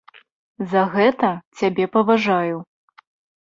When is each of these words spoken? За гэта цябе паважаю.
За 0.71 0.81
гэта 0.95 1.29
цябе 1.61 1.85
паважаю. 1.97 2.57